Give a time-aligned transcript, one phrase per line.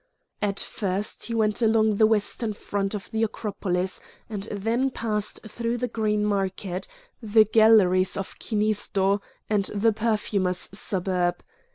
[0.41, 5.77] At first he went along the western front of the Acropolis, and then passed through
[5.77, 6.87] the Green Market,
[7.21, 11.43] the galleries of Kinisdo, and the Perfumers' suburb.